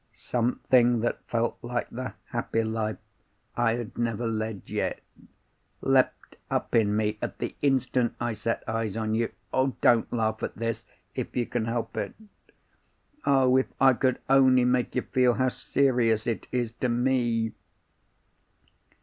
Something 0.15 1.01
that 1.01 1.21
felt 1.27 1.59
like 1.61 1.87
the 1.91 2.13
happy 2.31 2.63
life 2.63 2.97
I 3.55 3.73
had 3.73 3.99
never 3.99 4.25
led 4.25 4.63
yet, 4.65 4.99
leapt 5.79 6.37
up 6.49 6.73
in 6.73 6.95
me 6.95 7.19
at 7.21 7.37
the 7.37 7.55
instant 7.61 8.15
I 8.19 8.33
set 8.33 8.63
eyes 8.67 8.97
on 8.97 9.13
you. 9.13 9.29
Don't 9.53 10.11
laugh 10.11 10.41
at 10.41 10.55
this 10.55 10.87
if 11.13 11.35
you 11.37 11.45
can 11.45 11.65
help 11.65 11.95
it. 11.97 12.15
Oh, 13.27 13.57
if 13.57 13.67
I 13.79 13.93
could 13.93 14.17
only 14.27 14.65
make 14.65 14.95
you 14.95 15.03
feel 15.03 15.35
how 15.35 15.49
serious 15.49 16.25
it 16.25 16.47
is 16.51 16.71
to 16.71 16.87
_me! 16.89 17.53